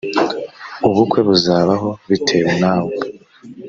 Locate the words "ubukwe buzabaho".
0.87-1.89